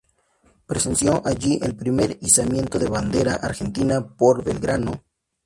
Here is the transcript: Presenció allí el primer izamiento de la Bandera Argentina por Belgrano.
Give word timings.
Presenció 0.65 1.21
allí 1.27 1.59
el 1.61 1.75
primer 1.75 2.17
izamiento 2.21 2.79
de 2.79 2.85
la 2.85 2.89
Bandera 2.89 3.35
Argentina 3.35 4.03
por 4.17 4.43
Belgrano. 4.43 5.03